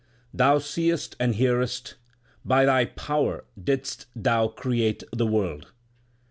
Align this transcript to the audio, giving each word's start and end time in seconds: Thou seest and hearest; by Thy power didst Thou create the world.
Thou 0.33 0.57
seest 0.57 1.15
and 1.19 1.35
hearest; 1.35 1.93
by 2.43 2.65
Thy 2.65 2.85
power 2.85 3.45
didst 3.63 4.07
Thou 4.15 4.47
create 4.47 5.03
the 5.13 5.27
world. 5.27 5.73